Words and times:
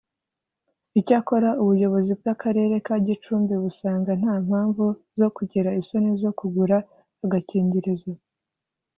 Icyakora 0.99 1.49
ubuyobozi 1.63 2.11
bw’Akarere 2.19 2.75
ka 2.85 2.95
Gicumbi 3.05 3.53
busanga 3.63 4.11
nta 4.21 4.35
mpamvu 4.47 4.85
zo 5.19 5.27
kugira 5.35 5.69
isoni 5.81 6.11
zo 6.23 6.31
kugura 6.39 6.77
agakingirizo 7.23 8.11